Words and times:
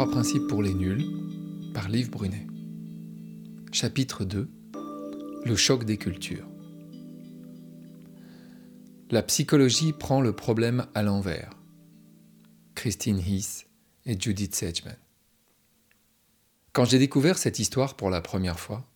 Trois 0.00 0.12
principes 0.12 0.46
pour 0.46 0.62
les 0.62 0.72
nuls 0.72 1.04
par 1.74 1.90
Liv 1.90 2.08
Brunet. 2.08 2.46
Chapitre 3.70 4.24
2 4.24 4.48
Le 5.44 5.56
choc 5.56 5.84
des 5.84 5.98
cultures. 5.98 6.48
La 9.10 9.22
psychologie 9.22 9.92
prend 9.92 10.22
le 10.22 10.32
problème 10.32 10.86
à 10.94 11.02
l'envers. 11.02 11.50
Christine 12.74 13.18
Heath 13.18 13.66
et 14.06 14.18
Judith 14.18 14.54
Sedgman. 14.54 14.96
Quand 16.72 16.86
j'ai 16.86 16.98
découvert 16.98 17.36
cette 17.36 17.58
histoire 17.58 17.94
pour 17.94 18.08
la 18.08 18.22
première 18.22 18.58
fois, 18.58 18.88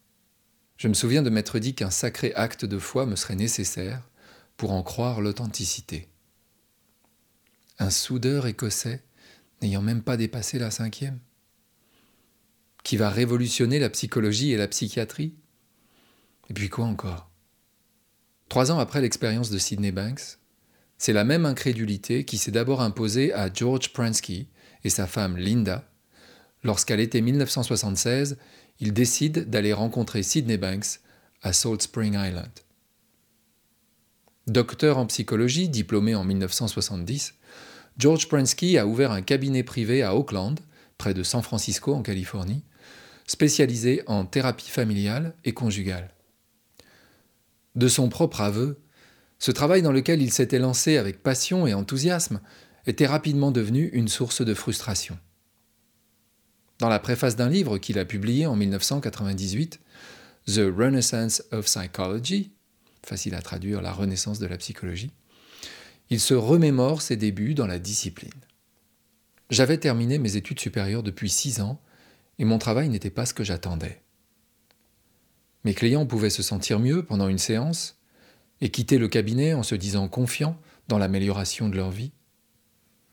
je 0.79 0.89
me 0.89 0.95
souviens 0.95 1.23
de 1.23 1.29
m'être 1.29 1.59
dit 1.59 1.75
qu'un 1.75 1.91
sacré 1.91 2.32
acte 2.32 2.64
de 2.64 2.79
foi 2.79 3.05
me 3.05 3.17
serait 3.17 3.36
nécessaire 3.36 4.09
pour 4.57 4.73
en 4.73 4.82
croire 4.82 5.21
l'authenticité. 5.21 6.09
Un 7.79 7.91
soudeur 7.91 8.46
écossais 8.46 9.03
n'ayant 9.64 9.82
même 9.82 10.03
pas 10.03 10.17
dépassé 10.18 10.59
la 10.59 10.71
cinquième 10.71 11.18
Qui 12.85 12.96
va 12.96 13.09
révolutionner 13.09 13.79
la 13.79 13.89
psychologie 13.89 14.53
et 14.53 14.59
la 14.59 14.68
psychiatrie. 14.68 15.35
Et 16.50 16.54
puis 16.54 16.68
quoi 16.68 16.85
encore? 16.85 17.31
Trois 18.50 18.71
ans 18.71 18.79
après 18.79 19.00
l'expérience 19.00 19.49
de 19.49 19.57
Sidney 19.57 19.90
Banks, 19.90 20.39
c'est 20.99 21.14
la 21.14 21.25
même 21.25 21.46
incrédulité 21.46 22.25
qui 22.25 22.37
s'est 22.37 22.50
d'abord 22.50 22.82
imposée 22.82 23.32
à 23.32 23.50
George 23.53 23.93
Pransky 23.95 24.49
et 24.85 24.90
sa 24.90 25.07
femme 25.07 25.39
Linda, 25.39 25.90
lorsqu'à 26.62 26.96
l'été 26.96 27.23
1976, 27.23 28.37
ils 28.81 28.93
décident 28.93 29.40
d'aller 29.46 29.73
rencontrer 29.73 30.23
Sidney 30.23 30.59
Banks 30.59 31.01
à 31.43 31.54
Salt 31.54 31.81
Spring 31.81 32.15
Island. 32.15 32.53
Docteur 34.47 34.98
en 34.98 35.06
psychologie, 35.06 35.70
diplômé 35.70 36.15
en 36.15 36.25
1970, 36.25 37.34
George 37.98 38.28
Pransky 38.28 38.77
a 38.78 38.86
ouvert 38.86 39.12
un 39.12 39.22
cabinet 39.22 39.62
privé 39.62 40.03
à 40.03 40.17
Oakland, 40.17 40.59
près 40.98 41.14
de 41.14 41.23
San 41.23 41.42
Francisco 41.42 41.95
en 41.95 42.03
Californie, 42.03 42.64
spécialisé 43.27 44.03
en 44.06 44.27
thérapie 44.27 44.70
familiale 44.70 45.34
et 45.45 45.53
conjugale. 45.53 46.11
De 47.75 47.89
son 47.89 48.09
propre 48.09 48.41
aveu, 48.41 48.81
ce 49.39 49.51
travail 49.51 49.83
dans 49.83 49.92
lequel 49.92 50.23
il 50.23 50.33
s'était 50.33 50.59
lancé 50.59 50.97
avec 50.97 51.23
passion 51.23 51.67
et 51.67 51.75
enthousiasme 51.75 52.41
était 52.86 53.06
rapidement 53.06 53.51
devenu 53.51 53.89
une 53.92 54.08
source 54.08 54.45
de 54.45 54.55
frustration. 54.55 55.19
Dans 56.79 56.89
la 56.89 56.98
préface 56.98 57.36
d'un 57.36 57.48
livre 57.48 57.79
qu'il 57.79 57.98
a 57.98 58.05
publié 58.05 58.47
en 58.47 58.56
1998, 58.56 59.81
The 60.47 60.70
Renaissance 60.77 61.42
of 61.53 61.64
Psychology, 61.67 62.53
facile 63.05 63.34
à 63.34 63.42
traduire 63.42 63.81
la 63.81 63.92
renaissance 63.92 64.39
de 64.39 64.47
la 64.47 64.56
psychologie, 64.58 65.12
il 66.11 66.21
se 66.21 66.35
remémore 66.35 67.03
ses 67.03 67.17
débuts 67.17 67.55
dans 67.55 67.67
la 67.67 67.79
discipline. 67.79 68.31
J'avais 69.51 69.79
terminé 69.79 70.19
mes 70.19 70.37
études 70.37 70.61
supérieures 70.61 71.03
depuis 71.03 71.31
six 71.31 71.61
ans 71.61 71.81
et 72.39 72.45
mon 72.45 72.59
travail 72.59 72.89
n'était 72.89 73.11
pas 73.11 73.27
ce 73.27 73.35
que 73.35 73.45
j'attendais. 73.45 74.03
Mes 75.65 75.75
clients 75.75 76.07
pouvaient 76.07 76.31
se 76.31 76.43
sentir 76.43 76.79
mieux 76.79 77.05
pendant 77.05 77.29
une 77.29 77.39
séance 77.39 77.99
et 78.61 78.71
quitter 78.71 78.99
le 78.99 79.09
cabinet 79.09 79.55
en 79.55 79.63
se 79.63 79.75
disant 79.75 80.09
confiants 80.09 80.59
dans 80.89 80.99
l'amélioration 80.99 81.69
de 81.69 81.77
leur 81.77 81.91
vie. 81.91 82.13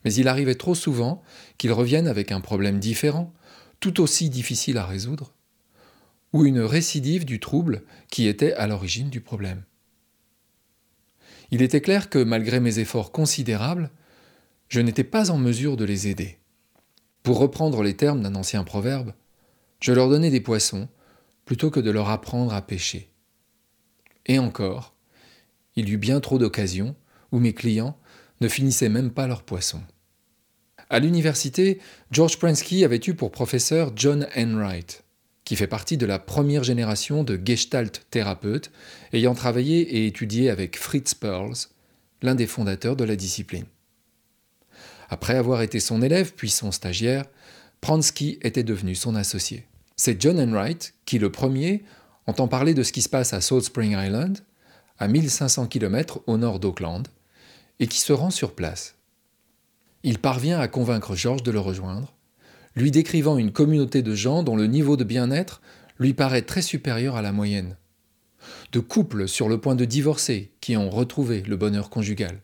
Mais 0.04 0.14
il 0.14 0.28
arrivait 0.28 0.56
trop 0.56 0.76
souvent 0.76 1.22
qu'ils 1.58 1.72
reviennent 1.72 2.08
avec 2.08 2.32
un 2.32 2.42
problème 2.42 2.80
différent, 2.80 3.34
tout 3.80 4.02
aussi 4.02 4.30
difficile 4.30 4.78
à 4.78 4.86
résoudre, 4.86 5.34
ou 6.34 6.46
une 6.46 6.60
récidive 6.60 7.26
du 7.26 7.40
trouble 7.40 7.84
qui 8.10 8.28
était 8.28 8.54
à 8.54 8.68
l'origine 8.68 9.10
du 9.10 9.22
problème. 9.22 9.64
Il 11.52 11.62
était 11.62 11.82
clair 11.82 12.10
que 12.10 12.24
malgré 12.24 12.60
mes 12.60 12.80
efforts 12.80 13.12
considérables, 13.12 13.92
je 14.70 14.80
n'étais 14.80 15.04
pas 15.04 15.32
en 15.32 15.38
mesure 15.38 15.76
de 15.76 15.84
les 15.84 16.08
aider. 16.08 16.38
Pour 17.24 17.38
reprendre 17.38 17.84
les 17.84 17.96
termes 17.96 18.22
d'un 18.22 18.36
ancien 18.36 18.64
proverbe, 18.64 19.14
je 19.82 19.92
leur 19.92 20.10
donnais 20.10 20.30
des 20.30 20.42
poissons 20.42 20.88
plutôt 21.46 21.70
que 21.70 21.80
de 21.80 21.92
leur 21.92 22.10
apprendre 22.10 22.54
à 22.54 22.62
pêcher. 22.62 23.10
Et 24.26 24.40
encore, 24.40 24.96
il 25.76 25.90
y 25.90 25.94
eut 25.94 25.98
bien 25.98 26.20
trop 26.22 26.38
d'occasions 26.38 26.96
où 27.32 27.40
mes 27.40 27.54
clients 27.54 27.98
ne 28.40 28.48
finissaient 28.48 28.90
même 28.90 29.12
pas 29.12 29.28
leurs 29.28 29.44
poissons. 29.44 29.84
À 30.90 31.00
l'université, 31.00 31.80
George 32.12 32.38
Pransky 32.38 32.84
avait 32.84 33.02
eu 33.06 33.14
pour 33.14 33.32
professeur 33.32 33.92
John 33.96 34.28
Enright, 34.36 35.04
qui 35.44 35.56
fait 35.56 35.68
partie 35.68 35.98
de 35.98 36.06
la 36.06 36.20
première 36.20 36.64
génération 36.64 37.24
de 37.24 37.40
Gestalt 37.44 38.06
thérapeutes 38.10 38.72
ayant 39.14 39.34
travaillé 39.34 39.82
et 39.82 40.08
étudié 40.08 40.50
avec 40.50 40.78
Fritz 40.78 41.14
Perls, 41.14 41.68
l'un 42.22 42.36
des 42.36 42.48
fondateurs 42.48 42.96
de 42.96 43.04
la 43.04 43.16
discipline. 43.16 43.66
Après 45.10 45.36
avoir 45.36 45.62
été 45.62 45.80
son 45.80 46.02
élève 46.02 46.34
puis 46.34 46.50
son 46.50 46.72
stagiaire, 46.72 47.26
Pransky 47.82 48.38
était 48.42 48.64
devenu 48.64 48.96
son 48.96 49.16
associé. 49.16 49.66
C'est 49.96 50.22
John 50.22 50.40
Enright 50.40 50.94
qui, 51.06 51.20
le 51.20 51.32
premier, 51.32 51.84
entend 52.28 52.48
parler 52.48 52.74
de 52.74 52.84
ce 52.84 52.92
qui 52.92 53.02
se 53.02 53.10
passe 53.10 53.34
à 53.34 53.42
Salt 53.42 53.62
Spring 53.62 53.92
Island, 53.98 54.40
à 55.00 55.08
1500 55.08 55.68
km 55.68 56.22
au 56.28 56.38
nord 56.38 56.60
d'Auckland, 56.60 57.08
et 57.80 57.88
qui 57.88 58.00
se 58.00 58.14
rend 58.14 58.30
sur 58.30 58.54
place. 58.54 58.96
Il 60.04 60.20
parvient 60.20 60.60
à 60.60 60.68
convaincre 60.68 61.16
George 61.16 61.44
de 61.44 61.52
le 61.52 61.60
rejoindre, 61.60 62.14
lui 62.76 62.92
décrivant 62.92 63.38
une 63.38 63.52
communauté 63.52 64.02
de 64.02 64.16
gens 64.16 64.44
dont 64.44 64.56
le 64.56 64.68
niveau 64.68 64.98
de 64.98 65.04
bien-être 65.04 65.62
lui 66.00 66.14
paraît 66.14 66.42
très 66.42 66.62
supérieur 66.62 67.16
à 67.16 67.22
la 67.22 67.32
moyenne, 67.32 67.78
de 68.72 68.80
couples 68.80 69.28
sur 69.28 69.50
le 69.50 69.60
point 69.60 69.76
de 69.76 69.86
divorcer 69.86 70.52
qui 70.62 70.78
ont 70.78 70.90
retrouvé 70.90 71.42
le 71.44 71.58
bonheur 71.58 71.90
conjugal, 71.90 72.42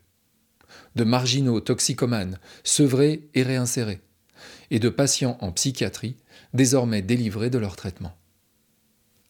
de 0.96 1.04
marginaux 1.04 1.60
toxicomanes 1.60 2.40
sevrés 2.64 3.30
et 3.34 3.44
réinsérés, 3.44 4.02
et 4.70 4.80
de 4.80 4.90
patients 4.90 5.38
en 5.42 5.52
psychiatrie 5.52 6.18
désormais 6.54 7.02
délivrés 7.02 7.50
de 7.50 7.58
leur 7.58 7.76
traitement. 7.76 8.16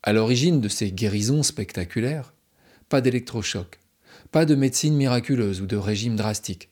À 0.03 0.13
l'origine 0.13 0.61
de 0.61 0.69
ces 0.69 0.91
guérisons 0.91 1.43
spectaculaires, 1.43 2.33
pas 2.89 3.01
d'électrochoc, 3.01 3.79
pas 4.31 4.45
de 4.45 4.55
médecine 4.55 4.95
miraculeuse 4.95 5.61
ou 5.61 5.65
de 5.65 5.75
régime 5.75 6.15
drastique. 6.15 6.69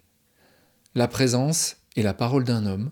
La 0.94 1.08
présence 1.08 1.78
et 1.96 2.02
la 2.02 2.14
parole 2.14 2.44
d'un 2.44 2.66
homme, 2.66 2.92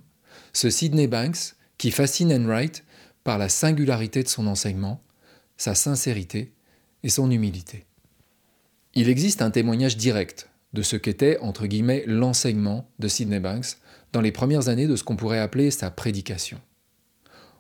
ce 0.54 0.70
Sidney 0.70 1.08
Banks 1.08 1.56
qui 1.78 1.92
fascine 1.92 2.32
Enright 2.32 2.84
par 3.24 3.38
la 3.38 3.50
singularité 3.50 4.24
de 4.24 4.28
son 4.28 4.48
enseignement, 4.48 5.04
sa 5.58 5.76
sincérité 5.76 6.54
et 7.04 7.10
son 7.10 7.30
humilité. 7.32 7.86
Il 8.94 9.10
existe 9.10 9.42
un 9.42 9.52
témoignage 9.52 9.98
direct 9.98 10.50
de 10.74 10.82
ce 10.82 10.96
qu'était, 10.96 11.40
entre 11.40 11.68
guillemets, 11.68 12.04
l'enseignement 12.08 12.90
de 13.00 13.08
Sidney 13.08 13.40
Banks 13.40 13.78
dans 14.12 14.22
les 14.22 14.32
premières 14.32 14.70
années 14.70 14.88
de 14.88 14.96
ce 14.96 15.04
qu'on 15.04 15.16
pourrait 15.16 15.40
appeler 15.40 15.72
sa 15.72 15.90
prédication. 15.92 16.60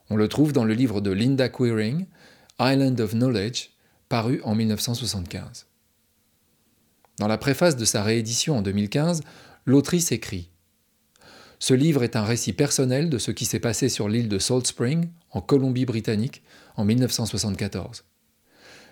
On 0.09 0.15
le 0.15 0.27
trouve 0.27 0.53
dans 0.53 0.65
le 0.65 0.73
livre 0.73 1.01
de 1.01 1.11
Linda 1.11 1.49
Queering, 1.49 2.05
Island 2.59 2.99
of 3.01 3.11
Knowledge, 3.11 3.71
paru 4.09 4.41
en 4.43 4.53
1975. 4.53 5.65
Dans 7.19 7.27
la 7.27 7.37
préface 7.37 7.75
de 7.75 7.85
sa 7.85 8.03
réédition 8.03 8.57
en 8.57 8.61
2015, 8.61 9.21
l'autrice 9.65 10.11
écrit 10.11 10.49
ce 11.63 11.73
livre 11.73 12.03
est 12.03 12.17
un 12.17 12.25
récit 12.25 12.51
personnel 12.51 13.09
de 13.09 13.17
ce 13.17 13.31
qui 13.31 13.45
s'est 13.45 13.61
passé 13.61 13.87
sur 13.87 14.09
l'île 14.09 14.27
de 14.27 14.37
Salt 14.37 14.67
Spring, 14.67 15.07
en 15.31 15.39
Colombie-Britannique, 15.39 16.43
en 16.75 16.83
1974. 16.83 18.03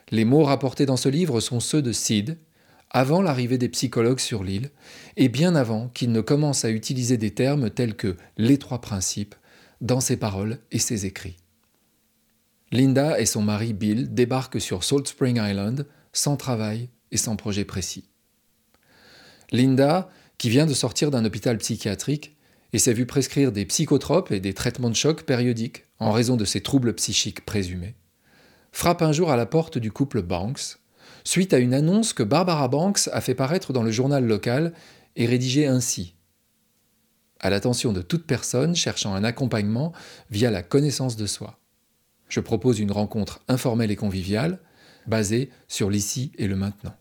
Les 0.10 0.24
mots 0.24 0.46
rapportés 0.46 0.86
dans 0.86 0.96
ce 0.96 1.10
livre 1.10 1.42
sont 1.42 1.60
ceux 1.60 1.82
de 1.82 1.92
Sid, 1.92 2.38
avant 2.90 3.22
l'arrivée 3.22 3.58
des 3.58 3.68
psychologues 3.68 4.22
sur 4.22 4.46
l'île, 4.46 4.70
et 5.18 5.28
bien 5.28 5.54
avant 5.54 5.90
qu'il 5.90 6.14
ne 6.14 6.22
commence 6.22 6.64
à 6.64 6.70
utiliser 6.70 7.18
des 7.18 7.32
termes 7.32 7.70
tels 7.70 7.98
que 7.98 8.16
les 8.38 8.58
trois 8.58 8.80
principes 8.80 9.36
dans 9.82 10.00
ses 10.00 10.16
paroles 10.16 10.60
et 10.72 10.80
ses 10.80 11.06
écrits. 11.06 11.36
Linda 12.72 13.20
et 13.20 13.26
son 13.26 13.42
mari 13.42 13.74
Bill 13.74 14.14
débarquent 14.14 14.62
sur 14.62 14.86
Salt 14.86 15.08
Spring 15.08 15.42
Island 15.44 15.88
sans 16.14 16.38
travail 16.38 16.88
et 17.12 17.18
sans 17.18 17.36
projet 17.36 17.66
précis. 17.66 18.06
Linda, 19.52 20.10
qui 20.38 20.50
vient 20.50 20.66
de 20.66 20.74
sortir 20.74 21.12
d'un 21.12 21.26
hôpital 21.26 21.58
psychiatrique, 21.58 22.38
et 22.74 22.80
s'est 22.80 22.94
vu 22.94 23.06
prescrire 23.06 23.52
des 23.52 23.66
psychotropes 23.66 24.32
et 24.32 24.40
des 24.40 24.54
traitements 24.54 24.90
de 24.90 24.96
choc 24.96 25.24
périodiques 25.24 25.86
en 26.00 26.12
raison 26.12 26.38
de 26.38 26.46
ses 26.46 26.62
troubles 26.62 26.94
psychiques 26.94 27.46
présumés, 27.46 27.96
frappe 28.72 29.02
un 29.02 29.12
jour 29.12 29.32
à 29.32 29.36
la 29.36 29.46
porte 29.46 29.78
du 29.78 29.92
couple 29.92 30.22
Banks, 30.22 30.78
suite 31.24 31.54
à 31.54 31.60
une 31.60 31.74
annonce 31.74 32.14
que 32.14 32.24
Barbara 32.24 32.68
Banks 32.68 33.10
a 33.12 33.22
fait 33.22 33.36
paraître 33.36 33.74
dans 33.74 33.84
le 33.84 33.92
journal 33.92 34.26
local 34.26 34.74
et 35.16 35.26
rédigée 35.26 35.68
ainsi. 35.68 36.16
À 37.40 37.50
l'attention 37.50 37.92
de 37.92 38.02
toute 38.02 38.26
personne 38.26 38.76
cherchant 38.76 39.14
un 39.14 39.24
accompagnement 39.24 39.94
via 40.30 40.52
la 40.52 40.64
connaissance 40.64 41.16
de 41.16 41.26
soi. 41.26 41.60
Je 42.30 42.40
propose 42.40 42.80
une 42.80 42.92
rencontre 42.92 43.42
informelle 43.48 43.92
et 43.92 43.96
conviviale, 43.96 44.60
basée 45.08 45.50
sur 45.68 45.90
l'ici 45.90 46.32
et 46.38 46.48
le 46.48 46.56
maintenant. 46.56 46.96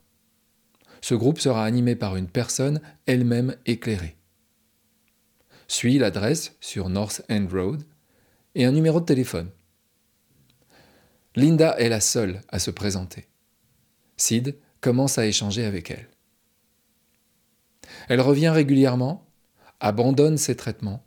Ce 1.02 1.14
groupe 1.14 1.38
sera 1.38 1.64
animé 1.64 1.94
par 1.94 2.16
une 2.16 2.26
personne 2.26 2.80
elle-même 3.06 3.54
éclairée 3.66 4.16
suit 5.70 5.98
l'adresse 5.98 6.56
sur 6.60 6.88
North 6.88 7.22
End 7.30 7.46
Road 7.48 7.84
et 8.56 8.64
un 8.64 8.72
numéro 8.72 8.98
de 8.98 9.04
téléphone. 9.04 9.48
Linda 11.36 11.78
est 11.78 11.88
la 11.88 12.00
seule 12.00 12.40
à 12.48 12.58
se 12.58 12.72
présenter. 12.72 13.28
Sid 14.16 14.56
commence 14.80 15.16
à 15.16 15.26
échanger 15.26 15.64
avec 15.64 15.92
elle. 15.92 16.08
Elle 18.08 18.20
revient 18.20 18.48
régulièrement, 18.48 19.24
abandonne 19.78 20.38
ses 20.38 20.56
traitements, 20.56 21.04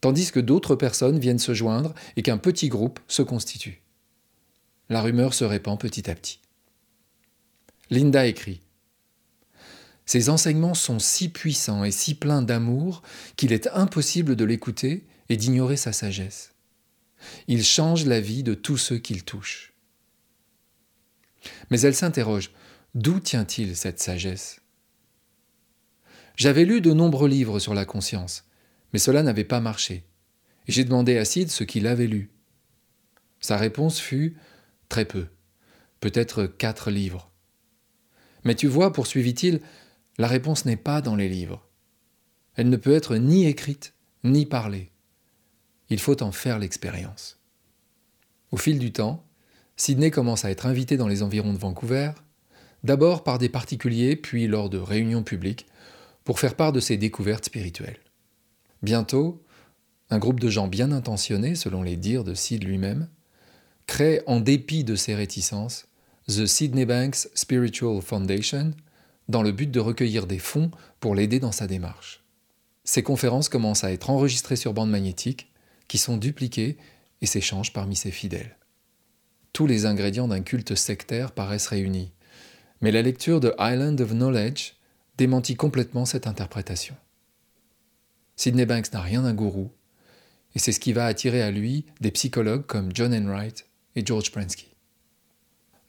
tandis 0.00 0.32
que 0.32 0.40
d'autres 0.40 0.76
personnes 0.76 1.18
viennent 1.18 1.38
se 1.38 1.52
joindre 1.52 1.92
et 2.16 2.22
qu'un 2.22 2.38
petit 2.38 2.70
groupe 2.70 3.00
se 3.08 3.20
constitue. 3.20 3.82
La 4.88 5.02
rumeur 5.02 5.34
se 5.34 5.44
répand 5.44 5.78
petit 5.78 6.10
à 6.10 6.14
petit. 6.14 6.40
Linda 7.90 8.26
écrit 8.26 8.62
Ces 10.06 10.30
enseignements 10.30 10.74
sont 10.74 11.00
si 11.00 11.28
puissants 11.28 11.84
et 11.84 11.90
si 11.90 12.14
pleins 12.14 12.42
d'amour 12.42 13.02
qu'il 13.36 13.52
est 13.52 13.68
impossible 13.74 14.36
de 14.36 14.44
l'écouter 14.44 15.04
et 15.28 15.36
d'ignorer 15.36 15.76
sa 15.76 15.92
sagesse. 15.92 16.54
Il 17.48 17.64
change 17.64 18.06
la 18.06 18.20
vie 18.20 18.44
de 18.44 18.54
tous 18.54 18.76
ceux 18.76 18.98
qu'il 18.98 19.24
touche. 19.24 19.74
Mais 21.70 21.80
elle 21.80 21.94
s'interroge 21.94 22.52
D'où 22.94 23.20
tient-il 23.20 23.76
cette 23.76 24.00
sagesse? 24.00 24.60
J'avais 26.36 26.64
lu 26.64 26.80
de 26.80 26.92
nombreux 26.92 27.28
livres 27.28 27.58
sur 27.58 27.74
la 27.74 27.84
conscience, 27.84 28.44
mais 28.92 28.98
cela 28.98 29.22
n'avait 29.22 29.44
pas 29.44 29.60
marché. 29.60 30.04
J'ai 30.68 30.84
demandé 30.84 31.18
à 31.18 31.24
Sid 31.24 31.50
ce 31.50 31.64
qu'il 31.64 31.86
avait 31.86 32.06
lu. 32.06 32.30
Sa 33.40 33.56
réponse 33.56 34.00
fut 34.00 34.36
Très 34.88 35.04
peu, 35.04 35.26
peut-être 36.00 36.46
quatre 36.46 36.90
livres. 36.90 37.30
Mais 38.44 38.54
tu 38.54 38.66
vois, 38.66 38.92
poursuivit-il, 38.92 39.60
la 40.18 40.28
réponse 40.28 40.64
n'est 40.64 40.76
pas 40.76 41.00
dans 41.00 41.16
les 41.16 41.28
livres. 41.28 41.66
Elle 42.54 42.70
ne 42.70 42.76
peut 42.76 42.94
être 42.94 43.16
ni 43.16 43.46
écrite, 43.46 43.94
ni 44.24 44.46
parlée. 44.46 44.90
Il 45.88 46.00
faut 46.00 46.22
en 46.22 46.32
faire 46.32 46.58
l'expérience. 46.58 47.38
Au 48.50 48.56
fil 48.56 48.78
du 48.78 48.92
temps, 48.92 49.24
Sydney 49.76 50.10
commence 50.10 50.44
à 50.44 50.50
être 50.50 50.66
invité 50.66 50.96
dans 50.96 51.08
les 51.08 51.22
environs 51.22 51.52
de 51.52 51.58
Vancouver, 51.58 52.12
d'abord 52.82 53.24
par 53.24 53.38
des 53.38 53.48
particuliers, 53.48 54.16
puis 54.16 54.46
lors 54.46 54.70
de 54.70 54.78
réunions 54.78 55.22
publiques, 55.22 55.66
pour 56.24 56.40
faire 56.40 56.54
part 56.54 56.72
de 56.72 56.80
ses 56.80 56.96
découvertes 56.96 57.44
spirituelles. 57.44 58.00
Bientôt, 58.82 59.42
un 60.10 60.18
groupe 60.18 60.40
de 60.40 60.48
gens 60.48 60.68
bien 60.68 60.92
intentionnés, 60.92 61.54
selon 61.54 61.82
les 61.82 61.96
dires 61.96 62.24
de 62.24 62.34
Sid 62.34 62.64
lui-même, 62.64 63.08
crée, 63.86 64.22
en 64.26 64.40
dépit 64.40 64.84
de 64.84 64.96
ses 64.96 65.14
réticences, 65.14 65.88
The 66.28 66.46
Sydney 66.46 66.86
Banks 66.86 67.28
Spiritual 67.34 68.00
Foundation, 68.02 68.72
dans 69.28 69.42
le 69.42 69.52
but 69.52 69.70
de 69.70 69.80
recueillir 69.80 70.26
des 70.26 70.38
fonds 70.38 70.70
pour 71.00 71.14
l'aider 71.14 71.40
dans 71.40 71.52
sa 71.52 71.66
démarche. 71.66 72.22
Ces 72.84 73.02
conférences 73.02 73.48
commencent 73.48 73.84
à 73.84 73.92
être 73.92 74.10
enregistrées 74.10 74.56
sur 74.56 74.72
bande 74.72 74.90
magnétique, 74.90 75.50
qui 75.88 75.98
sont 75.98 76.16
dupliquées 76.16 76.76
et 77.20 77.26
s'échangent 77.26 77.72
parmi 77.72 77.96
ses 77.96 78.10
fidèles. 78.10 78.56
Tous 79.52 79.66
les 79.66 79.86
ingrédients 79.86 80.28
d'un 80.28 80.42
culte 80.42 80.74
sectaire 80.74 81.32
paraissent 81.32 81.68
réunis, 81.68 82.12
mais 82.80 82.92
la 82.92 83.02
lecture 83.02 83.40
de 83.40 83.54
Island 83.58 84.00
of 84.00 84.10
Knowledge 84.10 84.74
démentit 85.16 85.56
complètement 85.56 86.04
cette 86.04 86.26
interprétation. 86.26 86.94
Sidney 88.36 88.66
Banks 88.66 88.92
n'a 88.92 89.00
rien 89.00 89.22
d'un 89.22 89.34
gourou, 89.34 89.70
et 90.54 90.58
c'est 90.58 90.72
ce 90.72 90.80
qui 90.80 90.92
va 90.92 91.06
attirer 91.06 91.42
à 91.42 91.50
lui 91.50 91.86
des 92.00 92.10
psychologues 92.10 92.66
comme 92.66 92.90
John 92.94 93.14
Enright 93.14 93.66
et 93.94 94.04
George 94.04 94.30
Prensky. 94.30 94.75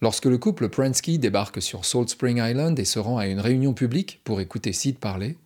Lorsque 0.01 0.25
le 0.25 0.37
couple 0.37 0.69
Prensky 0.69 1.17
débarque 1.17 1.61
sur 1.61 1.85
Salt 1.85 2.09
Spring 2.09 2.37
Island 2.37 2.77
et 2.77 2.85
se 2.85 2.99
rend 2.99 3.17
à 3.17 3.27
une 3.27 3.39
réunion 3.39 3.73
publique 3.73 4.21
pour 4.23 4.41
écouter 4.41 4.71
Sid 4.71 4.97
parler, 4.99 5.37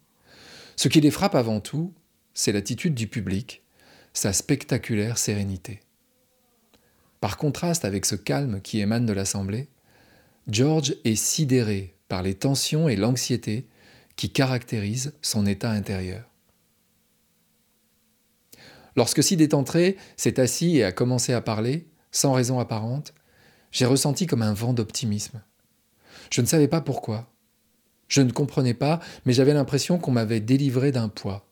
ce 0.75 0.87
qui 0.87 0.99
les 0.99 1.11
frappe 1.11 1.35
avant 1.35 1.59
tout, 1.59 1.93
c'est 2.33 2.51
l'attitude 2.51 2.93
du 2.93 3.07
public, 3.07 3.63
sa 4.13 4.33
spectaculaire 4.33 5.17
sérénité. 5.17 5.81
Par 7.21 7.37
contraste 7.37 7.85
avec 7.85 8.05
ce 8.05 8.15
calme 8.15 8.61
qui 8.61 8.79
émane 8.79 9.05
de 9.05 9.13
l'Assemblée, 9.13 9.69
George 10.47 10.95
est 11.05 11.15
sidéré 11.15 11.95
par 12.07 12.23
les 12.23 12.33
tensions 12.33 12.89
et 12.89 12.95
l'anxiété 12.95 13.67
qui 14.15 14.31
caractérisent 14.31 15.13
son 15.21 15.45
état 15.45 15.71
intérieur. 15.71 16.25
Lorsque 18.97 19.23
Sid 19.23 19.39
est 19.39 19.53
entré, 19.53 19.97
s'est 20.17 20.39
assis 20.39 20.77
et 20.77 20.83
a 20.83 20.91
commencé 20.91 21.31
à 21.31 21.41
parler, 21.41 21.87
sans 22.11 22.33
raison 22.33 22.59
apparente, 22.59 23.13
j'ai 23.71 23.85
ressenti 23.85 24.27
comme 24.27 24.41
un 24.41 24.53
vent 24.53 24.73
d'optimisme. 24.73 25.41
Je 26.31 26.41
ne 26.41 26.45
savais 26.45 26.67
pas 26.67 26.81
pourquoi. 26.81 27.31
Je 28.07 28.21
ne 28.21 28.31
comprenais 28.31 28.73
pas, 28.73 28.99
mais 29.25 29.33
j'avais 29.33 29.53
l'impression 29.53 29.97
qu'on 29.97 30.11
m'avait 30.11 30.41
délivré 30.41 30.91
d'un 30.91 31.09
poids. 31.09 31.47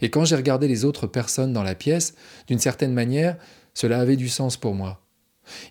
Et 0.00 0.10
quand 0.10 0.24
j'ai 0.24 0.36
regardé 0.36 0.68
les 0.68 0.84
autres 0.84 1.06
personnes 1.06 1.52
dans 1.52 1.62
la 1.62 1.74
pièce, 1.74 2.14
d'une 2.46 2.58
certaine 2.58 2.92
manière, 2.92 3.36
cela 3.74 4.00
avait 4.00 4.16
du 4.16 4.28
sens 4.28 4.56
pour 4.56 4.74
moi. 4.74 5.04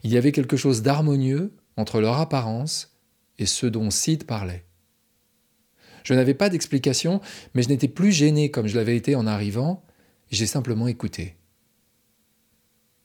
Il 0.04 0.12
y 0.12 0.18
avait 0.18 0.32
quelque 0.32 0.58
chose 0.58 0.82
d'harmonieux 0.82 1.54
entre 1.78 2.02
leur 2.02 2.20
apparence 2.20 2.98
et 3.38 3.46
ce 3.46 3.68
dont 3.68 3.92
Sid 3.92 4.26
parlait. 4.26 4.66
Je 6.04 6.14
n'avais 6.14 6.34
pas 6.34 6.50
d'explication, 6.50 7.22
mais 7.54 7.62
je 7.62 7.70
n'étais 7.70 7.88
plus 7.88 8.12
gêné 8.12 8.50
comme 8.50 8.68
je 8.68 8.78
l'avais 8.78 8.96
été 8.96 9.16
en 9.16 9.28
arrivant, 9.28 9.86
j'ai 10.32 10.48
simplement 10.48 10.88
écouté. 10.88 11.37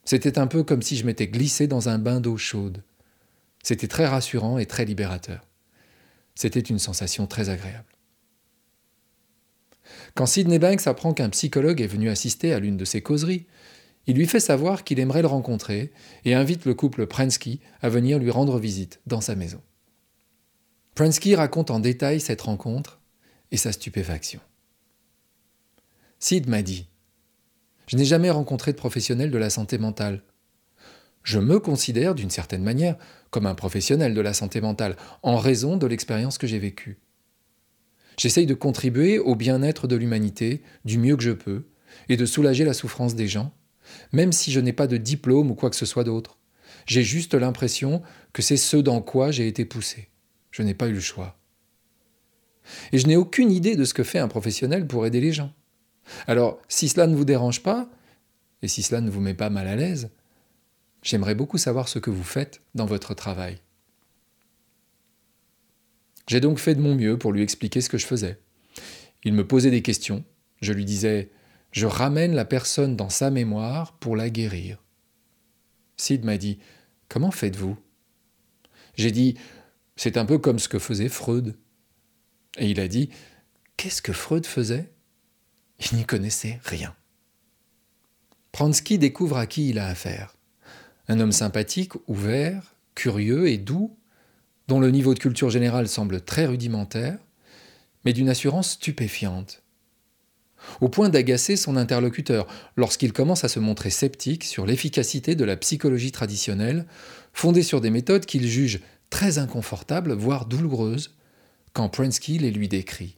C'était 0.05 0.39
un 0.39 0.47
peu 0.47 0.65
comme 0.65 0.83
si 0.83 0.97
je 0.97 1.07
m'étais 1.07 1.29
glissé 1.29 1.67
dans 1.67 1.89
un 1.89 1.99
bain 1.99 2.21
d'eau 2.21 2.37
chaude. 2.37 2.83
C'était 3.63 3.89
très 3.89 4.07
rassurant 4.07 4.59
et 4.59 4.67
très 4.67 4.85
libérateur. 4.85 5.47
C'était 6.35 6.61
une 6.61 6.79
sensation 6.79 7.27
très 7.27 7.49
agréable. 7.49 7.87
Quand 10.15 10.27
Sidney 10.27 10.59
Banks 10.59 10.87
apprend 10.87 11.13
qu'un 11.13 11.31
psychologue 11.31 11.81
est 11.81 11.87
venu 11.87 12.09
assister 12.09 12.53
à 12.53 12.61
l'une 12.61 12.77
de 12.77 12.85
ses 12.85 13.03
causeries, 13.03 13.47
il 14.07 14.17
lui 14.17 14.27
fait 14.27 14.41
savoir 14.41 14.85
qu'il 14.85 14.99
aimerait 14.99 15.23
le 15.23 15.29
rencontrer 15.29 15.93
et 16.25 16.35
invite 16.35 16.65
le 16.65 16.75
couple 16.75 17.07
Prensky 17.07 17.61
à 17.81 17.89
venir 17.89 18.19
lui 18.19 18.31
rendre 18.31 18.59
visite 18.59 19.01
dans 19.07 19.21
sa 19.21 19.37
maison. 19.37 19.61
Prensky 20.95 21.35
raconte 21.35 21.71
en 21.71 21.79
détail 21.79 22.21
cette 22.21 22.43
rencontre 22.43 23.01
et 23.51 23.57
sa 23.57 23.73
stupéfaction. 23.73 24.41
Sid 26.19 26.49
m'a 26.49 26.63
dit 26.63 26.89
Je 27.87 27.97
n'ai 27.97 28.05
jamais 28.05 28.31
rencontré 28.31 28.73
de 28.73 28.77
professionnel 28.77 29.31
de 29.31 29.39
la 29.39 29.51
santé 29.51 29.79
mentale. 29.79 30.23
Je 31.23 31.39
me 31.39 31.61
considère 31.61 32.15
d'une 32.15 32.31
certaine 32.31 32.63
manière 32.63 32.97
comme 33.31 33.47
un 33.47 33.55
professionnel 33.55 34.15
de 34.15 34.21
la 34.21 34.35
santé 34.35 34.61
mentale 34.61 34.97
en 35.23 35.37
raison 35.37 35.77
de 35.77 35.87
l'expérience 35.87 36.39
que 36.39 36.47
j'ai 36.47 36.59
vécue. 36.59 36.99
J'essaye 38.17 38.47
de 38.47 38.55
contribuer 38.55 39.19
au 39.19 39.35
bien-être 39.35 39.87
de 39.87 39.97
l'humanité 39.97 40.63
du 40.85 40.99
mieux 40.99 41.17
que 41.17 41.23
je 41.23 41.31
peux 41.31 41.65
et 42.09 42.17
de 42.17 42.27
soulager 42.27 42.65
la 42.65 42.75
souffrance 42.75 43.15
des 43.15 43.29
gens, 43.29 43.53
même 44.13 44.33
si 44.33 44.53
je 44.53 44.61
n'ai 44.61 44.73
pas 44.73 44.87
de 44.87 44.97
diplôme 44.97 45.51
ou 45.51 45.55
quoi 45.55 45.71
que 45.71 45.77
ce 45.77 45.87
soit 45.87 46.05
d'autre. 46.05 46.39
J'ai 46.87 47.03
juste 47.03 47.35
l'impression 47.35 48.03
que 48.33 48.43
c'est 48.43 48.57
ce 48.57 48.77
dans 48.77 49.01
quoi 49.01 49.31
j'ai 49.31 49.47
été 49.47 49.65
poussé. 49.65 50.09
Je 50.51 50.63
n'ai 50.63 50.75
pas 50.75 50.89
eu 50.89 50.93
le 50.93 51.01
choix. 51.01 51.39
Et 52.93 52.99
je 52.99 53.07
n'ai 53.07 53.17
aucune 53.17 53.51
idée 53.51 53.77
de 53.77 53.85
ce 53.85 53.95
que 53.95 54.05
fait 54.05 54.19
un 54.19 54.29
professionnel 54.29 54.87
pour 54.87 55.07
aider 55.07 55.21
les 55.21 55.33
gens. 55.33 55.53
Alors, 56.27 56.61
si 56.69 56.89
cela 56.89 57.07
ne 57.07 57.17
vous 57.17 57.25
dérange 57.25 57.63
pas, 57.63 57.89
et 58.63 58.69
si 58.69 58.83
cela 58.83 59.01
ne 59.01 59.11
vous 59.11 59.21
met 59.21 59.35
pas 59.35 59.51
mal 59.51 59.67
à 59.67 59.77
l'aise, 59.77 60.11
j'aimerais 61.03 61.35
beaucoup 61.35 61.59
savoir 61.59 61.89
ce 61.89 61.99
que 61.99 62.11
vous 62.11 62.25
faites 62.25 62.63
dans 62.75 62.87
votre 62.87 63.15
travail. 63.15 63.59
J'ai 66.29 66.41
donc 66.41 66.59
fait 66.59 66.75
de 66.75 66.81
mon 66.81 66.95
mieux 66.95 67.19
pour 67.19 67.33
lui 67.33 67.43
expliquer 67.43 67.81
ce 67.81 67.89
que 67.89 67.99
je 67.99 68.07
faisais. 68.07 68.39
Il 69.25 69.35
me 69.35 69.47
posait 69.47 69.71
des 69.71 69.83
questions. 69.83 70.25
Je 70.61 70.73
lui 70.73 70.85
disais 70.85 71.31
Je 71.73 71.87
ramène 71.87 72.35
la 72.35 72.45
personne 72.45 72.97
dans 72.97 73.11
sa 73.11 73.31
mémoire 73.31 73.99
pour 73.99 74.17
la 74.17 74.31
guérir. 74.31 74.83
Sid 75.97 76.25
m'a 76.25 76.39
dit 76.39 76.59
Comment 77.09 77.31
faites-vous? 77.31 77.77
J'ai 78.95 79.11
dit 79.11 79.37
C'est 79.97 80.17
un 80.17 80.25
peu 80.25 80.39
comme 80.39 80.59
ce 80.59 80.69
que 80.69 80.79
faisait 80.79 81.09
Freud. 81.09 81.57
Et 82.59 82.71
il 82.71 82.81
a 82.81 82.89
dit 82.89 83.11
Qu'est-ce 83.77 84.03
que 84.03 84.13
Freud 84.13 84.47
faisait? 84.47 84.93
Il 85.91 85.99
n'y 85.99 86.05
connaissait 86.05 86.61
rien. 86.65 86.95
Pransky 88.53 88.99
découvre 88.99 89.39
à 89.39 89.47
qui 89.47 89.71
il 89.71 89.79
a 89.79 89.87
affaire. 89.87 90.37
Un 91.09 91.19
homme 91.21 91.33
sympathique, 91.33 91.93
ouvert, 92.07 92.75
curieux 92.95 93.49
et 93.49 93.59
doux, 93.59 93.97
dont 94.69 94.79
le 94.79 94.91
niveau 94.91 95.15
de 95.15 95.19
culture 95.19 95.51
générale 95.51 95.89
semble 95.89 96.21
très 96.21 96.47
rudimentaire, 96.47 97.19
mais 98.05 98.13
d'une 98.13 98.29
assurance 98.29 98.73
stupéfiante, 98.73 99.63
au 100.81 100.89
point 100.89 101.09
d'agacer 101.09 101.57
son 101.57 101.77
interlocuteur 101.77 102.47
lorsqu'il 102.77 103.13
commence 103.13 103.45
à 103.45 103.49
se 103.49 103.59
montrer 103.59 103.91
sceptique 103.91 104.45
sur 104.45 104.67
l'efficacité 104.67 105.35
de 105.35 105.45
la 105.45 105.57
psychologie 105.57 106.13
traditionnelle, 106.13 106.87
fondée 107.33 107.63
sur 107.63 107.81
des 107.81 107.91
méthodes 107.91 108.27
qu'il 108.27 108.47
juge 108.47 108.81
très 109.11 109.39
inconfortables, 109.39 110.13
voire 110.13 110.47
douloureuses, 110.47 111.17
quand 111.73 111.89
Prensky 111.89 112.39
les 112.39 112.51
lui 112.51 112.69
décrit. 112.69 113.17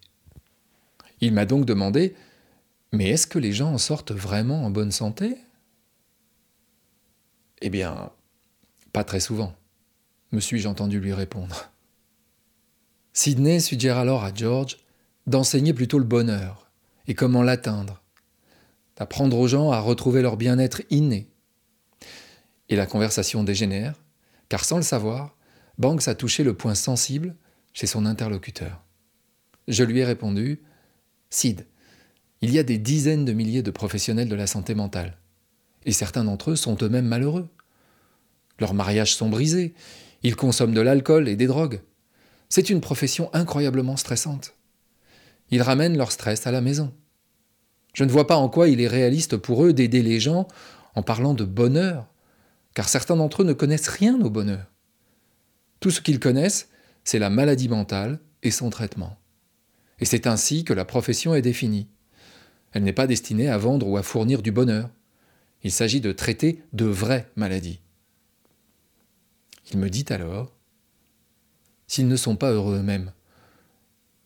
Il 1.20 1.32
m'a 1.32 1.44
donc 1.44 1.64
demandé 1.64 2.14
Mais 2.94 3.10
est-ce 3.10 3.26
que 3.26 3.38
les 3.38 3.52
gens 3.52 3.72
en 3.72 3.78
sortent 3.78 4.12
vraiment 4.12 4.64
en 4.64 4.70
bonne 4.70 4.92
santé? 4.92 5.36
Eh 7.60 7.70
bien, 7.70 8.10
pas 8.92 9.04
très 9.04 9.20
souvent 9.20 9.54
me 10.34 10.40
suis-je 10.40 10.68
entendu 10.68 11.00
lui 11.00 11.14
répondre. 11.14 11.70
Sidney 13.12 13.60
suggère 13.60 13.96
alors 13.96 14.24
à 14.24 14.34
George 14.34 14.78
d'enseigner 15.26 15.72
plutôt 15.72 15.98
le 15.98 16.04
bonheur 16.04 16.70
et 17.06 17.14
comment 17.14 17.42
l'atteindre, 17.42 18.02
d'apprendre 18.96 19.38
aux 19.38 19.48
gens 19.48 19.70
à 19.70 19.80
retrouver 19.80 20.20
leur 20.20 20.36
bien-être 20.36 20.82
inné. 20.90 21.28
Et 22.68 22.76
la 22.76 22.86
conversation 22.86 23.44
dégénère, 23.44 23.94
car 24.48 24.64
sans 24.64 24.76
le 24.76 24.82
savoir, 24.82 25.36
Banks 25.78 26.08
a 26.08 26.14
touché 26.14 26.42
le 26.44 26.54
point 26.54 26.74
sensible 26.74 27.36
chez 27.72 27.86
son 27.86 28.06
interlocuteur. 28.06 28.82
Je 29.68 29.84
lui 29.84 30.00
ai 30.00 30.04
répondu 30.04 30.60
Sid, 31.30 31.66
Il 32.44 32.52
y 32.52 32.58
a 32.58 32.62
des 32.62 32.76
dizaines 32.76 33.24
de 33.24 33.32
milliers 33.32 33.62
de 33.62 33.70
professionnels 33.70 34.28
de 34.28 34.34
la 34.34 34.46
santé 34.46 34.74
mentale. 34.74 35.16
Et 35.86 35.92
certains 35.92 36.24
d'entre 36.24 36.50
eux 36.50 36.56
sont 36.56 36.76
eux-mêmes 36.82 37.06
malheureux. 37.06 37.48
Leurs 38.58 38.74
mariages 38.74 39.14
sont 39.14 39.30
brisés, 39.30 39.72
ils 40.22 40.36
consomment 40.36 40.74
de 40.74 40.82
l'alcool 40.82 41.26
et 41.26 41.36
des 41.36 41.46
drogues. 41.46 41.80
C'est 42.50 42.68
une 42.68 42.82
profession 42.82 43.30
incroyablement 43.32 43.96
stressante. 43.96 44.52
Ils 45.50 45.62
ramènent 45.62 45.96
leur 45.96 46.12
stress 46.12 46.46
à 46.46 46.50
la 46.50 46.60
maison. 46.60 46.92
Je 47.94 48.04
ne 48.04 48.10
vois 48.10 48.26
pas 48.26 48.36
en 48.36 48.50
quoi 48.50 48.68
il 48.68 48.82
est 48.82 48.88
réaliste 48.88 49.38
pour 49.38 49.64
eux 49.64 49.72
d'aider 49.72 50.02
les 50.02 50.20
gens 50.20 50.46
en 50.94 51.02
parlant 51.02 51.32
de 51.32 51.46
bonheur, 51.46 52.06
car 52.74 52.90
certains 52.90 53.16
d'entre 53.16 53.40
eux 53.40 53.46
ne 53.46 53.54
connaissent 53.54 53.88
rien 53.88 54.20
au 54.20 54.28
bonheur. 54.28 54.70
Tout 55.80 55.90
ce 55.90 56.02
qu'ils 56.02 56.20
connaissent, 56.20 56.68
c'est 57.04 57.18
la 57.18 57.30
maladie 57.30 57.70
mentale 57.70 58.20
et 58.42 58.50
son 58.50 58.68
traitement. 58.68 59.16
Et 59.98 60.04
c'est 60.04 60.26
ainsi 60.26 60.64
que 60.64 60.74
la 60.74 60.84
profession 60.84 61.34
est 61.34 61.40
définie. 61.40 61.88
Elle 62.74 62.82
n'est 62.82 62.92
pas 62.92 63.06
destinée 63.06 63.48
à 63.48 63.56
vendre 63.56 63.86
ou 63.88 63.96
à 63.96 64.02
fournir 64.02 64.42
du 64.42 64.52
bonheur. 64.52 64.90
Il 65.62 65.72
s'agit 65.72 66.00
de 66.00 66.12
traiter 66.12 66.62
de 66.72 66.84
vraies 66.84 67.30
maladies. 67.36 67.80
Il 69.72 69.78
me 69.78 69.88
dit 69.88 70.04
alors, 70.10 70.52
s'ils 71.86 72.08
ne 72.08 72.16
sont 72.16 72.36
pas 72.36 72.50
heureux 72.50 72.80
eux-mêmes, 72.80 73.12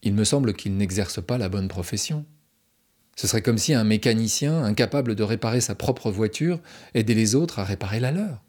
il 0.03 0.15
me 0.15 0.25
semble 0.25 0.55
qu'ils 0.55 0.77
n'exercent 0.77 1.25
pas 1.25 1.39
la 1.39 1.49
bonne 1.49 1.69
profession. 1.69 2.25
Ce 3.17 3.27
serait 3.27 3.43
comme 3.43 3.59
si 3.59 3.75
un 3.75 3.85
mécanicien, 3.85 4.65
incapable 4.65 5.15
de 5.15 5.23
réparer 5.23 5.61
sa 5.61 5.75
propre 5.75 6.11
voiture, 6.11 6.61
aidait 6.95 7.15
les 7.15 7.35
autres 7.35 7.59
à 7.59 7.65
réparer 7.65 8.01
la 8.01 8.13
leur. 8.13 8.43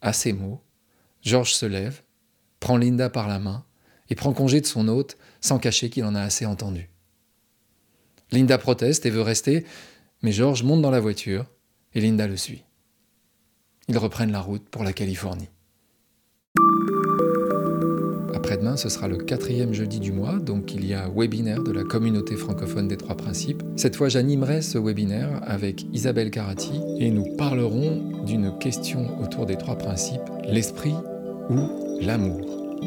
À 0.00 0.12
ces 0.12 0.32
mots, 0.32 0.62
Georges 1.22 1.54
se 1.54 1.66
lève, 1.66 2.02
prend 2.58 2.76
Linda 2.76 3.10
par 3.10 3.28
la 3.28 3.38
main 3.38 3.64
et 4.08 4.14
prend 4.14 4.32
congé 4.32 4.60
de 4.60 4.66
son 4.66 4.88
hôte 4.88 5.18
sans 5.40 5.58
cacher 5.58 5.90
qu'il 5.90 6.04
en 6.04 6.14
a 6.14 6.22
assez 6.22 6.46
entendu. 6.46 6.91
Linda 8.32 8.56
proteste 8.56 9.04
et 9.04 9.10
veut 9.10 9.22
rester, 9.22 9.64
mais 10.22 10.32
Georges 10.32 10.62
monte 10.62 10.80
dans 10.80 10.90
la 10.90 11.00
voiture 11.00 11.44
et 11.94 12.00
Linda 12.00 12.26
le 12.26 12.36
suit. 12.36 12.64
Ils 13.88 13.98
reprennent 13.98 14.32
la 14.32 14.40
route 14.40 14.66
pour 14.70 14.84
la 14.84 14.94
Californie. 14.94 15.50
Après-demain, 18.34 18.76
ce 18.76 18.88
sera 18.88 19.06
le 19.06 19.18
quatrième 19.18 19.74
jeudi 19.74 20.00
du 20.00 20.12
mois, 20.12 20.38
donc 20.38 20.74
il 20.74 20.86
y 20.86 20.94
a 20.94 21.08
webinaire 21.14 21.62
de 21.62 21.72
la 21.72 21.84
communauté 21.84 22.36
francophone 22.36 22.88
des 22.88 22.96
trois 22.96 23.16
principes. 23.16 23.62
Cette 23.76 23.96
fois, 23.96 24.08
j'animerai 24.08 24.62
ce 24.62 24.78
webinaire 24.78 25.40
avec 25.42 25.86
Isabelle 25.92 26.30
Carati 26.30 26.80
et 26.98 27.10
nous 27.10 27.36
parlerons 27.36 28.24
d'une 28.24 28.56
question 28.58 29.20
autour 29.22 29.46
des 29.46 29.56
trois 29.56 29.76
principes, 29.76 30.28
l'esprit 30.44 30.94
ou 31.50 32.00
l'amour. 32.00 32.40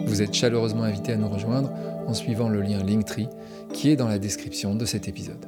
Vous 0.08 0.22
êtes 0.22 0.34
chaleureusement 0.34 0.84
invité 0.84 1.14
à 1.14 1.18
nous 1.18 1.30
rejoindre 1.30 1.72
en 2.08 2.14
suivant 2.14 2.50
le 2.50 2.62
lien 2.62 2.84
Linktree 2.84 3.30
qui 3.76 3.90
est 3.90 3.98
dans 3.98 4.08
la 4.08 4.20
description 4.20 4.74
de 4.74 4.86
cet 4.86 5.10
épisode. 5.10 5.46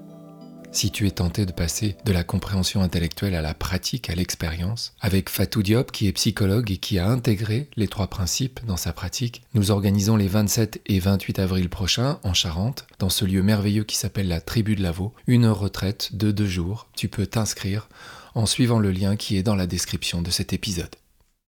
Si 0.74 0.91
tu 0.91 1.07
es 1.07 1.12
tenté 1.12 1.46
de 1.46 1.53
passer 1.53 1.96
de 2.03 2.12
la 2.12 2.25
compréhension 2.25 2.81
intellectuelle 2.81 3.36
à 3.36 3.41
la 3.41 3.53
pratique, 3.53 4.10
à 4.10 4.15
l'expérience, 4.15 4.93
avec 5.00 5.29
Fatou 5.29 5.63
Diop 5.63 5.93
qui 5.93 6.07
est 6.07 6.12
psychologue 6.12 6.69
et 6.69 6.77
qui 6.77 7.00
a 7.00 7.07
intégré 7.07 7.69
les 7.77 7.88
trois 7.88 8.07
principes 8.07 8.60
dans 8.67 8.75
sa 8.75 8.91
pratique, 8.91 9.43
nous 9.53 9.72
organisons 9.72 10.17
les 10.17 10.27
27 10.27 10.81
et 10.88 11.00
28 11.00 11.39
avril 11.39 11.69
prochains 11.69 12.19
en 12.24 12.34
Charente, 12.34 12.86
dans 13.00 13.10
ce 13.10 13.24
lieu 13.24 13.41
merveilleux 13.41 13.86
qui 13.86 13.96
s'appelle 13.96 14.27
la 14.27 14.41
Tribu 14.41 14.75
de 14.75 14.84
Lavaux, 14.84 15.13
une 15.25 15.48
retraite 15.48 16.13
de 16.13 16.31
deux 16.31 16.48
jours. 16.48 16.89
Tu 16.98 17.07
peux 17.07 17.27
t'inscrire 17.27 17.88
en 18.36 18.46
suivant 18.46 18.79
le 18.79 18.91
lien 18.91 19.15
qui 19.15 19.38
est 19.38 19.43
dans 19.43 19.55
la 19.55 19.67
description 19.67 20.22
de 20.22 20.31
cet 20.31 20.51
épisode. 20.51 20.96